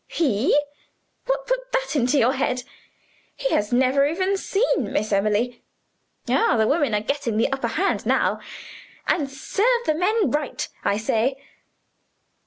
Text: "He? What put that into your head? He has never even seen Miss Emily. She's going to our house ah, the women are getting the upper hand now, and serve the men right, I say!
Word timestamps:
"He? 0.07 0.59
What 1.27 1.45
put 1.45 1.71
that 1.73 1.95
into 1.95 2.17
your 2.17 2.33
head? 2.33 2.63
He 3.35 3.51
has 3.51 3.71
never 3.71 4.03
even 4.07 4.35
seen 4.35 4.91
Miss 4.91 5.13
Emily. 5.13 5.51
She's 5.51 5.59
going 5.59 5.63
to 6.25 6.33
our 6.33 6.39
house 6.47 6.53
ah, 6.53 6.57
the 6.57 6.67
women 6.67 6.95
are 6.95 7.01
getting 7.01 7.37
the 7.37 7.51
upper 7.51 7.67
hand 7.67 8.07
now, 8.07 8.39
and 9.05 9.29
serve 9.29 9.85
the 9.85 9.93
men 9.93 10.31
right, 10.31 10.67
I 10.83 10.97
say! 10.97 11.35